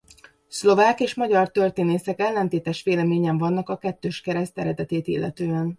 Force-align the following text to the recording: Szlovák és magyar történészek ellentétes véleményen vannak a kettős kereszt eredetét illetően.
Szlovák 0.47 0.99
és 0.99 1.13
magyar 1.13 1.51
történészek 1.51 2.19
ellentétes 2.19 2.83
véleményen 2.83 3.37
vannak 3.37 3.69
a 3.69 3.77
kettős 3.77 4.21
kereszt 4.21 4.57
eredetét 4.57 5.07
illetően. 5.07 5.69